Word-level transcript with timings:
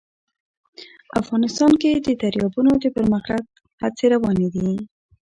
افغانستان 1.21 1.71
کې 1.81 1.91
د 2.05 2.07
دریابونه 2.21 2.71
د 2.83 2.85
پرمختګ 2.95 3.41
هڅې 3.81 4.05
روانې 4.13 4.47
دي. 4.55 4.69